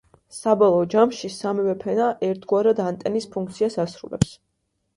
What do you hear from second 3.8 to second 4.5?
ასრულებს.